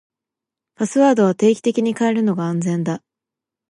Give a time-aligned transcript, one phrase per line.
[0.73, 3.03] パスワードは定期的に変えるのが安全だ。